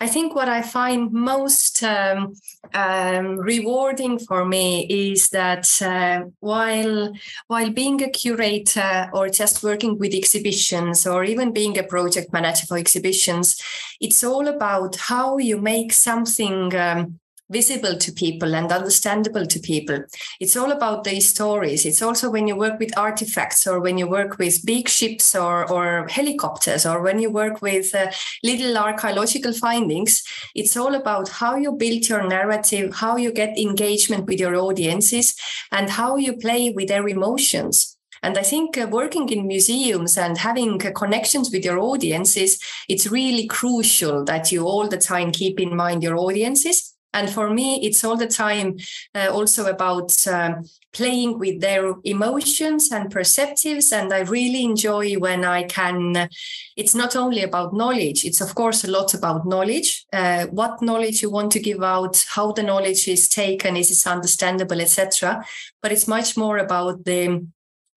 I 0.00 0.06
think 0.06 0.34
what 0.34 0.48
I 0.48 0.62
find 0.62 1.12
most 1.12 1.82
um, 1.82 2.34
um, 2.74 3.38
rewarding 3.38 4.18
for 4.18 4.44
me 4.44 4.86
is 5.12 5.30
that 5.30 5.66
uh, 5.80 6.24
while 6.40 7.12
while 7.46 7.70
being 7.70 8.02
a 8.02 8.10
curator 8.10 9.08
or 9.12 9.28
just 9.28 9.62
working 9.62 9.98
with 9.98 10.14
exhibitions 10.14 11.06
or 11.06 11.24
even 11.24 11.52
being 11.52 11.78
a 11.78 11.84
project 11.84 12.32
manager 12.32 12.66
for 12.66 12.76
exhibitions, 12.76 13.60
it's 14.00 14.24
all 14.24 14.48
about 14.48 14.96
how 14.96 15.38
you 15.38 15.60
make 15.60 15.92
something 15.92 16.74
um, 16.74 17.20
visible 17.50 17.96
to 17.98 18.12
people 18.12 18.54
and 18.54 18.72
understandable 18.72 19.46
to 19.46 19.58
people. 19.60 19.98
It's 20.40 20.56
all 20.56 20.72
about 20.72 21.04
these 21.04 21.28
stories. 21.28 21.84
It's 21.84 22.02
also 22.02 22.30
when 22.30 22.48
you 22.48 22.56
work 22.56 22.78
with 22.78 22.96
artifacts 22.96 23.66
or 23.66 23.80
when 23.80 23.98
you 23.98 24.08
work 24.08 24.38
with 24.38 24.64
big 24.64 24.88
ships 24.88 25.34
or, 25.34 25.70
or 25.70 26.08
helicopters 26.08 26.86
or 26.86 27.02
when 27.02 27.18
you 27.18 27.30
work 27.30 27.60
with 27.60 27.94
uh, 27.94 28.10
little 28.42 28.78
archaeological 28.78 29.52
findings, 29.52 30.22
it's 30.54 30.76
all 30.76 30.94
about 30.94 31.28
how 31.28 31.56
you 31.56 31.72
build 31.72 32.08
your 32.08 32.26
narrative, 32.26 32.94
how 32.94 33.16
you 33.16 33.32
get 33.32 33.58
engagement 33.58 34.26
with 34.26 34.40
your 34.40 34.56
audiences, 34.56 35.34
and 35.70 35.90
how 35.90 36.16
you 36.16 36.36
play 36.36 36.70
with 36.70 36.88
their 36.88 37.06
emotions. 37.08 37.96
And 38.22 38.38
I 38.38 38.42
think 38.42 38.78
uh, 38.78 38.86
working 38.90 39.28
in 39.28 39.46
museums 39.46 40.16
and 40.16 40.38
having 40.38 40.84
uh, 40.84 40.92
connections 40.92 41.50
with 41.52 41.62
your 41.62 41.78
audiences, 41.78 42.58
it's 42.88 43.06
really 43.06 43.46
crucial 43.46 44.24
that 44.24 44.50
you 44.50 44.64
all 44.64 44.88
the 44.88 44.96
time 44.96 45.30
keep 45.30 45.60
in 45.60 45.76
mind 45.76 46.02
your 46.02 46.16
audiences 46.16 46.93
and 47.14 47.30
for 47.30 47.48
me, 47.48 47.80
it's 47.82 48.02
all 48.04 48.16
the 48.16 48.26
time 48.26 48.76
uh, 49.14 49.28
also 49.32 49.66
about 49.66 50.12
um, 50.26 50.64
playing 50.92 51.38
with 51.38 51.60
their 51.60 51.94
emotions 52.02 52.90
and 52.90 53.12
perceptives. 53.12 53.92
And 53.92 54.12
I 54.12 54.20
really 54.20 54.64
enjoy 54.64 55.14
when 55.14 55.44
I 55.44 55.62
can. 55.62 56.28
It's 56.76 56.94
not 56.94 57.14
only 57.14 57.42
about 57.42 57.72
knowledge, 57.72 58.24
it's 58.24 58.40
of 58.40 58.54
course 58.56 58.82
a 58.82 58.90
lot 58.90 59.14
about 59.14 59.46
knowledge, 59.46 60.04
uh, 60.12 60.46
what 60.46 60.82
knowledge 60.82 61.22
you 61.22 61.30
want 61.30 61.52
to 61.52 61.60
give 61.60 61.82
out, 61.84 62.24
how 62.28 62.50
the 62.50 62.64
knowledge 62.64 63.06
is 63.06 63.28
taken, 63.28 63.76
is 63.76 63.90
it 63.92 64.10
understandable, 64.10 64.80
etc. 64.80 65.44
But 65.80 65.92
it's 65.92 66.08
much 66.08 66.36
more 66.36 66.58
about 66.58 67.04
the 67.04 67.46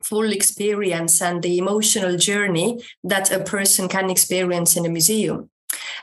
full 0.03 0.31
experience 0.31 1.24
and 1.24 1.41
the 1.41 1.57
emotional 1.57 2.17
journey 2.17 2.83
that 3.03 3.31
a 3.31 3.43
person 3.43 3.89
can 3.89 4.12
experience 4.12 4.77
in 4.77 4.86
a 4.86 4.89
museum. 4.89 5.50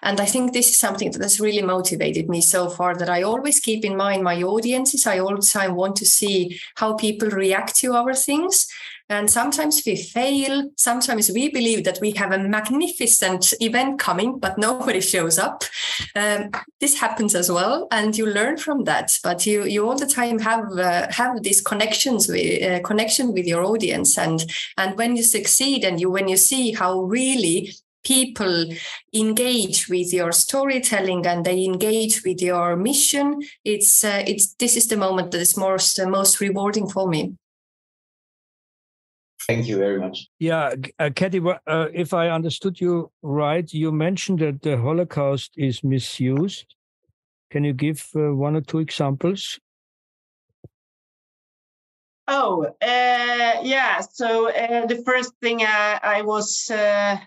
And 0.02 0.20
I 0.20 0.26
think 0.26 0.52
this 0.52 0.68
is 0.68 0.78
something 0.78 1.10
that 1.12 1.22
has 1.22 1.40
really 1.40 1.62
motivated 1.62 2.28
me 2.28 2.40
so 2.40 2.68
far 2.68 2.96
that 2.96 3.08
I 3.08 3.22
always 3.22 3.60
keep 3.60 3.84
in 3.84 3.96
mind 3.96 4.22
my 4.22 4.42
audiences. 4.42 5.06
I 5.06 5.18
always 5.18 5.54
I 5.56 5.68
want 5.68 5.96
to 5.96 6.06
see 6.06 6.60
how 6.76 6.94
people 6.94 7.28
react 7.28 7.76
to 7.76 7.94
our 7.94 8.14
things. 8.14 8.66
And 9.10 9.30
sometimes 9.30 9.82
we 9.84 9.96
fail. 9.96 10.70
Sometimes 10.76 11.30
we 11.30 11.50
believe 11.50 11.84
that 11.84 11.98
we 12.00 12.12
have 12.12 12.32
a 12.32 12.38
magnificent 12.38 13.52
event 13.60 13.98
coming, 13.98 14.38
but 14.38 14.56
nobody 14.56 15.00
shows 15.12 15.38
up. 15.38 15.62
Um, 16.16 16.50
this 16.80 16.98
happens 16.98 17.34
as 17.34 17.50
well, 17.50 17.86
and 17.90 18.16
you 18.16 18.26
learn 18.26 18.56
from 18.56 18.84
that. 18.84 19.12
But 19.22 19.44
you 19.44 19.64
you 19.64 19.86
all 19.86 19.98
the 19.98 20.06
time 20.06 20.38
have 20.38 20.64
uh, 20.78 21.06
have 21.10 21.42
these 21.42 21.60
connections 21.60 22.28
with 22.28 22.62
uh, 22.62 22.80
connection 22.80 23.34
with 23.34 23.46
your 23.46 23.62
audience, 23.62 24.16
and 24.16 24.42
and 24.78 24.96
when 24.96 25.16
you 25.16 25.22
succeed, 25.22 25.84
and 25.84 26.00
you 26.00 26.10
when 26.10 26.26
you 26.26 26.38
see 26.38 26.72
how 26.72 27.02
really 27.02 27.74
people 28.04 28.66
engage 29.12 29.88
with 29.88 30.12
your 30.12 30.32
storytelling 30.32 31.26
and 31.26 31.44
they 31.44 31.64
engage 31.64 32.22
with 32.24 32.40
your 32.40 32.76
mission 32.76 33.40
it's 33.64 34.04
uh, 34.04 34.22
it's 34.26 34.54
this 34.54 34.76
is 34.76 34.88
the 34.88 34.96
moment 34.96 35.30
that 35.30 35.40
is 35.40 35.56
most 35.56 35.98
uh, 35.98 36.08
most 36.08 36.40
rewarding 36.40 36.88
for 36.88 37.08
me 37.08 37.34
Thank 39.46 39.66
you 39.66 39.76
very 39.76 39.98
much. 39.98 40.28
Yeah, 40.38 40.74
uh, 40.98 41.10
Katie, 41.14 41.42
uh, 41.66 41.88
if 41.92 42.14
I 42.14 42.30
understood 42.30 42.80
you 42.80 43.10
right, 43.22 43.70
you 43.72 43.92
mentioned 43.92 44.38
that 44.38 44.62
the 44.62 44.78
Holocaust 44.78 45.52
is 45.56 45.84
misused. 45.84 46.74
Can 47.50 47.64
you 47.64 47.74
give 47.74 48.08
uh, 48.16 48.34
one 48.34 48.56
or 48.56 48.62
two 48.62 48.78
examples? 48.78 49.60
Oh, 52.26 52.64
uh, 52.64 53.60
yeah. 53.62 54.00
So 54.00 54.48
uh, 54.48 54.86
the 54.86 55.02
first 55.04 55.34
thing 55.42 55.60
I, 55.62 56.00
I 56.02 56.22
was 56.22 56.70
uh, 56.70 56.74
uh 56.74 57.18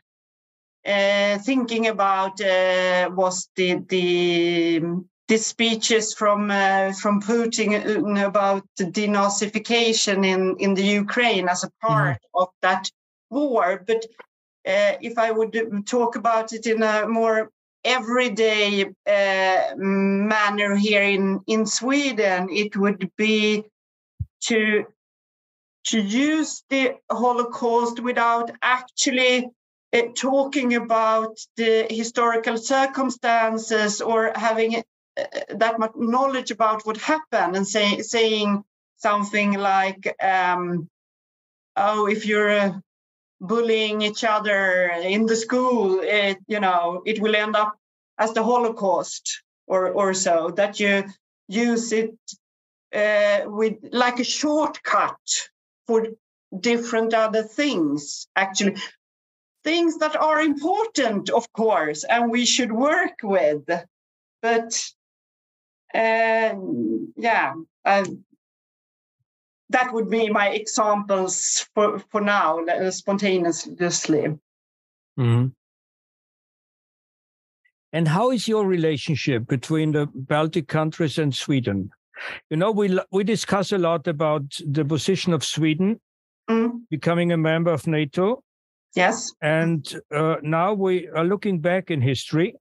thinking 0.88 1.88
about 1.88 2.40
uh, 2.40 3.10
was 3.14 3.50
the 3.56 3.76
the 3.90 4.82
the 5.28 5.38
speeches 5.38 6.14
from 6.14 6.50
uh, 6.50 6.94
from 6.94 7.22
Putin 7.22 8.26
about 8.26 8.64
the 8.78 8.86
denazification 8.86 10.26
in 10.26 10.56
in 10.60 10.74
the 10.74 10.84
Ukraine 10.84 11.50
as 11.50 11.64
a 11.64 11.72
part 11.82 12.18
mm-hmm. 12.18 12.42
of 12.42 12.50
that 12.62 12.90
war. 13.30 13.84
But 13.86 14.06
if 14.66 15.18
I 15.18 15.32
would 15.32 15.54
talk 15.86 16.16
about 16.16 16.54
it 16.54 16.66
in 16.66 16.84
a 16.84 17.08
more 17.08 17.52
everyday 17.84 18.86
manner 19.76 20.76
here 20.76 21.04
in 21.04 21.42
in 21.48 21.66
Sweden, 21.66 22.50
it 22.50 22.78
would 22.78 23.12
be 23.18 23.66
to 24.44 24.86
to 25.88 26.00
use 26.00 26.64
the 26.70 26.96
Holocaust 27.10 28.00
without 28.00 28.52
actually 28.62 29.46
uh, 29.46 29.50
talking 30.16 30.76
about 30.76 31.38
the 31.58 31.88
historical 31.90 32.58
circumstances 32.58 34.02
or 34.02 34.32
having 34.36 34.78
uh, 34.78 35.24
that 35.56 35.80
much 35.80 35.92
knowledge 35.96 36.52
about 36.52 36.86
what 36.86 36.98
happened 36.98 37.56
and 37.56 37.68
say, 37.68 38.02
saying 38.02 38.64
something 38.98 39.54
like, 39.54 40.16
um, 40.24 40.90
"Oh, 41.76 42.08
if 42.08 42.26
you're 42.26 42.52
uh, 42.52 42.74
bullying 43.42 44.02
each 44.02 44.24
other 44.24 44.90
in 45.04 45.26
the 45.26 45.36
school, 45.36 46.00
it 46.02 46.38
you 46.48 46.60
know 46.60 47.04
it 47.06 47.22
will 47.22 47.36
end 47.36 47.56
up 47.56 47.78
as 48.18 48.34
the 48.34 48.44
Holocaust 48.44 49.44
or 49.68 49.90
or 49.90 50.14
so." 50.14 50.52
That 50.52 50.80
you 50.80 51.06
use 51.50 51.92
it 51.94 52.16
uh, 52.96 53.42
with 53.46 53.76
like 53.92 54.20
a 54.20 54.24
shortcut 54.26 55.20
for 55.88 56.08
different 56.60 57.14
other 57.14 57.44
things 57.44 58.28
actually 58.36 58.76
things 59.68 59.98
that 59.98 60.16
are 60.16 60.40
important 60.42 61.30
of 61.30 61.52
course 61.52 62.06
and 62.06 62.32
we 62.32 62.46
should 62.46 62.72
work 62.72 63.18
with 63.22 63.64
but 64.42 64.72
uh, 65.94 66.54
yeah 67.18 67.54
uh, 67.84 68.06
that 69.70 69.92
would 69.94 70.10
be 70.10 70.30
my 70.30 70.48
examples 70.62 71.66
for, 71.74 72.00
for 72.12 72.22
now 72.22 72.64
uh, 72.66 72.90
spontaneously 72.90 74.26
mm-hmm. 75.20 75.48
and 77.92 78.08
how 78.08 78.32
is 78.32 78.48
your 78.48 78.66
relationship 78.66 79.48
between 79.48 79.92
the 79.92 80.08
baltic 80.14 80.68
countries 80.70 81.18
and 81.18 81.36
sweden 81.36 81.90
you 82.50 82.58
know, 82.58 82.72
we 82.72 83.00
we 83.12 83.24
discuss 83.24 83.72
a 83.72 83.78
lot 83.78 84.08
about 84.08 84.60
the 84.66 84.84
position 84.84 85.34
of 85.34 85.44
Sweden 85.44 86.00
mm. 86.50 86.72
becoming 86.90 87.32
a 87.32 87.38
member 87.38 87.72
of 87.72 87.88
NATO. 87.88 88.44
Yes. 88.98 89.32
And 89.42 89.88
uh, 90.12 90.38
now 90.42 90.74
we 90.74 91.08
are 91.10 91.24
looking 91.24 91.60
back 91.60 91.92
in 91.92 92.02
history 92.02 92.56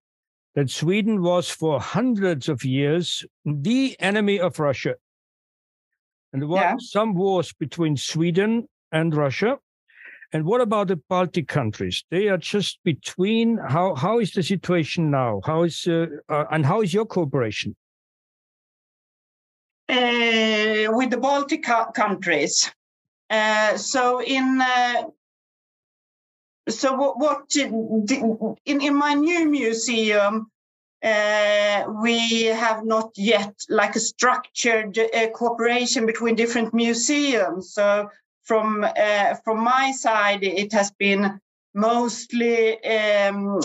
that 0.55 0.71
Sweden 0.71 1.23
was 1.23 1.50
for 1.50 1.81
hundreds 1.81 2.49
of 2.49 2.64
years 2.64 3.25
the 3.45 3.97
enemy 4.00 4.38
of 4.38 4.59
Russia. 4.59 4.95
And 6.33 6.43
there 6.43 6.49
were 6.49 6.61
yeah. 6.61 6.76
some 6.78 7.14
wars 7.14 7.52
between 7.52 7.97
Sweden 7.97 8.69
and 8.93 9.14
Russia. 9.14 9.59
And 10.33 10.45
what 10.45 10.61
about 10.61 10.88
the 10.88 10.97
Baltic 11.09 11.49
countries? 11.49 12.05
They 12.11 12.28
are 12.28 12.38
just 12.38 12.81
between. 12.85 13.59
How 13.59 13.95
how 13.95 14.19
is 14.19 14.33
the 14.33 14.43
situation 14.43 15.11
now? 15.11 15.40
How 15.45 15.62
is 15.62 15.87
uh, 15.87 16.07
uh, 16.28 16.45
and 16.50 16.66
how 16.66 16.83
is 16.83 16.93
your 16.93 17.07
cooperation? 17.07 17.76
uh, 19.88 20.87
with 20.89 21.11
the 21.11 21.19
Baltic 21.19 21.65
countries. 21.95 22.71
Uh, 23.30 23.76
so 23.76 24.23
in 24.23 24.61
uh, 24.61 25.04
so 26.69 26.95
what, 26.95 27.19
what 27.19 27.57
in 27.57 28.81
in 28.81 28.95
my 28.95 29.15
new 29.15 29.49
museum 29.49 30.50
uh, 31.02 31.85
we 32.02 32.45
have 32.47 32.85
not 32.85 33.13
yet 33.17 33.55
like 33.69 33.95
a 33.97 34.00
structured 34.00 34.99
uh, 34.99 35.29
cooperation 35.29 36.07
between 36.07 36.35
different 36.35 36.75
museums. 36.75 37.73
So 37.75 38.11
from 38.45 38.85
uh, 38.85 39.35
from 39.45 39.61
my 39.61 39.93
side, 39.93 40.43
it 40.43 40.73
has 40.73 40.91
been 40.93 41.41
mostly 41.75 42.83
um, 42.85 43.61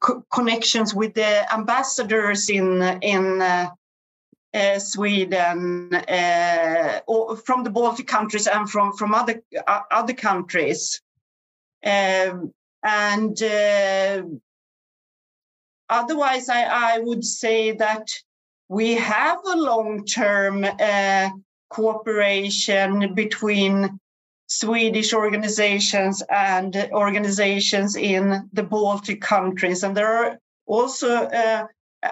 co- 0.00 0.24
connections 0.32 0.94
with 0.94 1.14
the 1.14 1.52
ambassadors 1.52 2.48
in 2.48 2.82
in 3.02 3.42
uh, 3.42 4.78
Sweden, 4.78 5.92
uh, 5.94 7.00
or 7.06 7.36
from 7.36 7.64
the 7.64 7.70
Baltic 7.70 8.06
countries 8.06 8.46
and 8.46 8.70
from 8.70 8.92
from 8.92 9.14
other 9.14 9.42
uh, 9.66 9.80
other 9.90 10.14
countries, 10.14 11.00
um, 11.84 12.52
and 12.82 13.42
uh, 13.42 14.22
otherwise, 15.88 16.48
I, 16.48 16.96
I 16.96 16.98
would 16.98 17.24
say 17.24 17.72
that 17.72 18.08
we 18.68 18.94
have 18.94 19.38
a 19.44 19.56
long 19.56 20.04
term 20.04 20.64
uh, 20.64 21.30
cooperation 21.68 23.14
between 23.14 23.98
Swedish 24.46 25.14
organizations 25.14 26.22
and 26.28 26.76
organizations 26.92 27.96
in 27.96 28.48
the 28.52 28.62
Baltic 28.62 29.20
countries, 29.20 29.82
and 29.82 29.96
there 29.96 30.12
are 30.12 30.38
also 30.66 31.24
uh, 31.26 31.66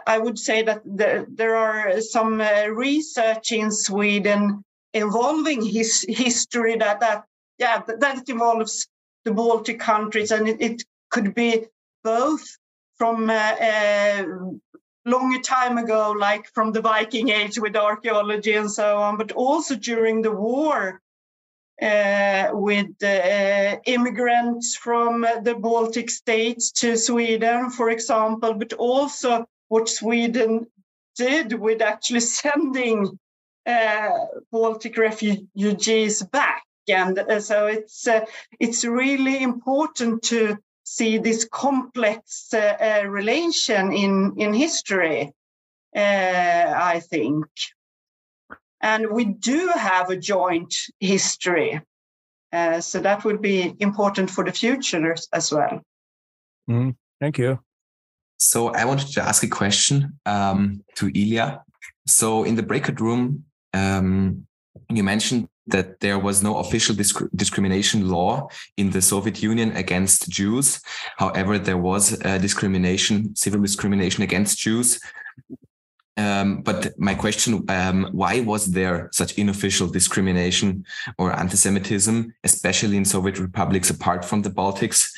I 0.07 0.19
would 0.19 0.39
say 0.39 0.63
that 0.63 0.83
there, 0.85 1.27
there 1.29 1.57
are 1.57 2.01
some 2.01 2.41
uh, 2.41 2.67
research 2.67 3.53
in 3.53 3.73
Sweden 3.73 4.65
involving 4.95 5.65
his 5.65 6.05
history 6.09 6.77
that 6.77 7.01
that 7.01 7.25
yeah 7.59 7.83
that 7.87 8.29
involves 8.29 8.87
the 9.25 9.33
Baltic 9.33 9.81
countries, 9.81 10.31
and 10.31 10.49
it, 10.49 10.61
it 10.61 10.83
could 11.11 11.35
be 11.35 11.67
both 12.03 12.45
from 12.97 13.31
uh, 13.31 13.33
uh, 13.33 14.25
longer 15.05 15.41
time 15.41 15.79
ago, 15.79 16.15
like 16.19 16.47
from 16.55 16.73
the 16.73 16.81
Viking 16.81 17.31
Age 17.31 17.59
with 17.59 17.77
archaeology 17.77 18.55
and 18.55 18.71
so 18.71 18.99
on, 18.99 19.17
but 19.17 19.33
also 19.33 19.75
during 19.75 20.23
the 20.23 20.33
war. 20.33 21.01
Uh, 21.81 22.51
with 22.53 23.03
uh, 23.03 23.79
immigrants 23.87 24.77
from 24.77 25.23
the 25.45 25.55
Baltic 25.55 26.11
states 26.11 26.71
to 26.73 26.95
Sweden, 26.95 27.71
for 27.71 27.89
example, 27.89 28.53
but 28.53 28.75
also 28.75 29.47
what 29.69 29.89
Sweden 29.89 30.67
did 31.17 31.55
with 31.55 31.81
actually 31.81 32.21
sending 32.43 33.19
uh, 33.67 34.11
Baltic 34.53 34.99
refugees 34.99 36.23
back. 36.23 36.63
And 36.93 37.19
uh, 37.19 37.41
so 37.41 37.67
it's 37.67 38.07
uh, 38.07 38.25
it's 38.59 38.85
really 38.85 39.43
important 39.43 40.23
to 40.25 40.59
see 40.85 41.19
this 41.19 41.45
complex 41.45 42.53
uh, 42.53 42.77
uh, 42.81 43.09
relation 43.09 43.93
in 43.93 44.35
in 44.37 44.55
history. 44.55 45.33
Uh, 45.95 46.73
I 46.77 47.01
think, 47.01 47.47
and 48.81 49.11
we 49.11 49.25
do 49.25 49.73
have 49.75 50.11
a 50.11 50.17
joint 50.17 50.75
history, 51.01 51.81
so 52.81 53.01
that 53.01 53.25
would 53.25 53.43
be 53.43 53.75
important 53.81 54.31
for 54.31 54.45
the 54.45 54.53
future 54.53 55.17
as 55.33 55.53
well. 55.53 55.81
Mm, 56.71 56.95
thank 57.21 57.39
you. 57.39 57.59
So 58.39 58.69
I 58.69 58.85
wanted 58.85 59.13
to 59.15 59.23
ask 59.23 59.43
a 59.43 59.49
question 59.49 60.19
um, 60.27 60.85
to 60.95 61.09
Ilya. 61.09 61.63
So 62.07 62.45
in 62.45 62.55
the 62.55 62.63
breakout 62.63 63.01
room, 63.01 63.45
um, 63.75 64.47
you 64.89 65.03
mentioned 65.05 65.49
that 65.71 66.01
there 66.01 66.19
was 66.19 66.43
no 66.43 66.59
official 66.59 66.95
disc 66.95 67.23
discrimination 67.35 68.09
law 68.09 68.49
in 68.77 68.91
the 68.91 69.03
Soviet 69.03 69.43
Union 69.43 69.73
against 69.77 70.29
Jews. 70.29 70.81
However, 71.17 71.59
there 71.59 71.79
was 71.79 72.19
discrimination, 72.19 73.35
civil 73.37 73.61
discrimination 73.61 74.23
against 74.23 74.59
Jews. 74.59 75.01
Um, 76.17 76.61
but 76.63 76.99
my 76.99 77.15
question, 77.15 77.65
um, 77.71 78.09
why 78.13 78.41
was 78.41 78.67
there 78.67 79.09
such 79.13 79.39
unofficial 79.39 79.89
discrimination 79.89 80.85
or 81.17 81.33
anti-Semitism, 81.33 82.35
especially 82.45 82.97
in 82.99 83.07
Soviet 83.07 83.39
republics 83.39 83.89
apart 83.89 84.25
from 84.25 84.43
the 84.43 84.51
Baltics? 84.51 85.11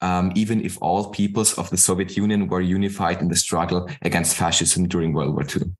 um, 0.00 0.32
even 0.34 0.64
if 0.64 0.78
all 0.80 1.10
peoples 1.10 1.54
of 1.58 1.70
the 1.70 1.76
Soviet 1.76 2.16
Union 2.16 2.48
were 2.48 2.60
unified 2.60 3.20
in 3.20 3.28
the 3.28 3.36
struggle 3.36 3.88
against 4.02 4.36
fascism 4.36 4.86
during 4.86 5.12
World 5.12 5.34
War 5.34 5.44
II. 5.44 5.72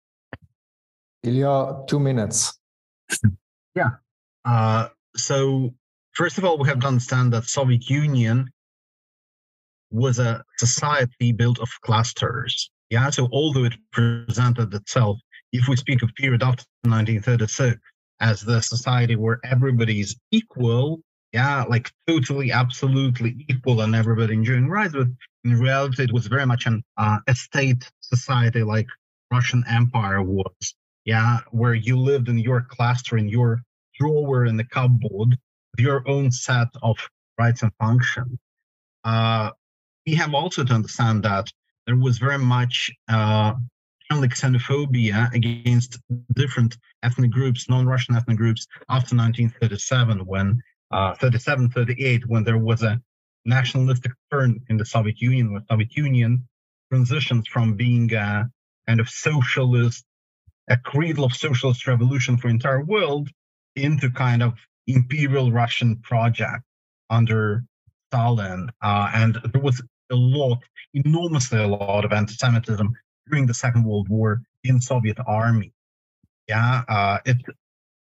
Ilya, 1.23 1.85
two 1.87 2.01
minutes. 2.01 2.59
yeah. 3.75 3.91
Uh, 4.49 4.89
so, 5.15 5.75
first 6.15 6.39
of 6.39 6.45
all, 6.45 6.57
we 6.57 6.69
have 6.69 6.81
to 6.81 6.87
understand 6.87 7.33
that 7.35 7.45
Soviet 7.45 7.91
Union 7.91 8.51
was 9.91 10.19
a 10.19 10.43
society 10.59 11.33
built 11.33 11.59
of 11.59 11.69
clusters. 11.83 12.71
Yeah. 12.89 13.11
So, 13.11 13.29
although 13.31 13.65
it 13.65 13.75
presented 13.93 14.73
itself, 14.73 15.19
if 15.53 15.69
we 15.69 15.77
speak 15.77 16.03
of 16.03 16.15
period 16.15 16.43
after 16.43 16.65
1936, 16.85 17.79
as 18.21 18.41
the 18.41 18.61
society 18.63 19.17
where 19.17 19.39
everybody 19.45 20.01
is 20.01 20.17
equal, 20.31 21.01
yeah, 21.33 21.65
like 21.69 21.91
totally, 22.07 22.51
absolutely 22.51 23.45
equal 23.51 23.83
and 23.83 23.95
everybody 23.95 24.33
enjoying 24.33 24.69
rights. 24.69 24.95
But 24.95 25.09
in 25.45 25.61
reality, 25.61 26.05
it 26.05 26.13
was 26.13 26.27
very 26.27 26.47
much 26.47 26.65
an 26.67 26.83
uh, 26.97 27.19
a 27.27 27.35
state 27.35 27.85
society 28.01 28.63
like 28.63 28.87
Russian 29.31 29.63
Empire 29.69 30.23
was. 30.23 30.75
Yeah, 31.05 31.39
where 31.51 31.75
you 31.75 31.99
lived 31.99 32.29
in 32.29 32.39
your 32.39 32.63
cluster, 32.63 33.17
in 33.19 33.29
your 33.29 33.63
drawer 33.99 34.47
in 34.47 34.57
the 34.57 34.65
cupboard, 34.65 35.37
your 35.79 36.09
own 36.09 36.31
set 36.31 36.69
of 36.83 36.97
rights 37.39 37.63
and 37.63 37.73
functions. 37.81 38.39
Uh, 39.05 39.51
we 40.07 40.15
have 40.15 40.35
also 40.35 40.65
to 40.65 40.73
understand 40.73 41.23
that 41.23 41.51
there 41.87 41.97
was 41.97 42.19
very 42.19 42.39
much 42.39 42.91
uh, 43.09 43.55
xenophobia 44.13 45.33
against 45.35 45.99
different 46.35 46.77
ethnic 47.03 47.31
groups, 47.31 47.69
non-Russian 47.69 48.17
ethnic 48.17 48.37
groups, 48.37 48.67
after 48.89 49.15
1937, 49.17 50.25
when 50.25 50.61
uh, 50.91 51.15
37, 51.15 51.71
38, 51.71 52.27
when 52.27 52.45
there 52.45 52.59
was 52.59 52.83
a 52.83 53.01
nationalistic 53.45 54.13
turn 54.31 54.61
in 54.69 54.77
the 54.77 54.85
Soviet 54.85 55.21
Union, 55.21 55.53
where 55.53 55.63
Soviet 55.71 55.97
Union 55.97 56.47
transitions 56.91 57.47
from 57.49 57.75
being 57.75 58.13
a 58.15 58.49
kind 58.87 59.01
of 59.01 59.09
socialist, 59.09 60.05
a 60.69 60.77
cradle 60.77 61.25
of 61.25 61.33
socialist 61.35 61.87
revolution 61.87 62.37
for 62.37 62.49
the 62.49 62.55
entire 62.55 62.83
world, 62.83 63.29
into 63.85 64.11
kind 64.11 64.43
of 64.43 64.55
imperial 64.87 65.53
Russian 65.53 65.97
project 65.97 66.65
under 67.11 67.65
Stalin. 68.09 68.71
Uh, 68.83 69.11
and 69.15 69.39
there 69.53 69.63
was 69.63 69.83
a 70.11 70.15
lot, 70.15 70.59
enormously 70.95 71.63
a 71.63 71.67
lot 71.67 72.05
of 72.05 72.13
anti-Semitism 72.13 72.95
during 73.29 73.47
the 73.47 73.55
Second 73.55 73.85
World 73.85 74.09
War 74.09 74.43
in 74.65 74.81
Soviet 74.81 75.19
army. 75.27 75.73
Yeah, 76.49 76.83
uh, 76.89 77.19
it. 77.27 77.37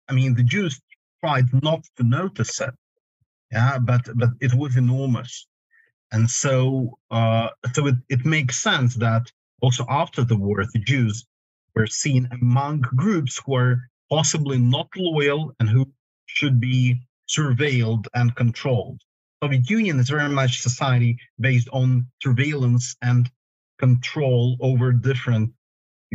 I 0.08 0.14
mean, 0.14 0.34
the 0.34 0.42
Jews 0.42 0.80
tried 1.20 1.46
not 1.62 1.84
to 1.96 2.02
notice 2.02 2.60
it. 2.60 2.74
Yeah, 3.52 3.78
but 3.78 4.08
but 4.16 4.30
it 4.40 4.54
was 4.54 4.76
enormous, 4.76 5.46
and 6.12 6.28
so 6.28 6.98
uh, 7.10 7.48
so 7.74 7.86
it, 7.86 7.96
it 8.08 8.24
makes 8.24 8.62
sense 8.62 8.94
that 8.96 9.30
also 9.60 9.84
after 9.88 10.24
the 10.24 10.36
war, 10.36 10.64
the 10.72 10.78
Jews 10.78 11.26
were 11.74 11.86
seen 11.86 12.28
among 12.32 12.80
groups 12.80 13.40
who 13.44 13.54
are 13.54 13.90
possibly 14.11 14.59
not 14.59 14.88
loyal 14.97 15.53
and 15.61 15.68
who 15.68 15.87
should 16.27 16.61
be 16.61 17.01
surveilled 17.29 18.07
and 18.14 18.35
controlled. 18.35 19.01
Soviet 19.42 19.68
Union 19.71 20.01
is 20.01 20.09
very 20.11 20.29
much 20.29 20.61
society 20.61 21.18
based 21.38 21.68
on 21.73 22.07
surveillance 22.23 22.97
and 23.03 23.31
control 23.79 24.57
over 24.61 24.92
different 24.92 25.53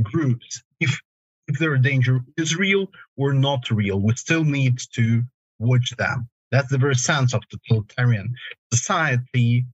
groups. 0.01 0.61
If 0.79 0.99
if 1.47 1.59
their 1.59 1.77
danger 1.77 2.21
is 2.37 2.55
real 2.55 2.87
or 3.17 3.33
not 3.33 3.69
real, 3.69 3.99
we 3.99 4.15
still 4.15 4.43
need 4.43 4.79
to 4.93 5.23
watch 5.59 5.91
them. 5.97 6.29
That's 6.51 6.69
the 6.69 6.77
very 6.77 6.95
sense 6.95 7.33
of 7.33 7.41
totalitarian 7.49 8.33
society, 8.73 9.65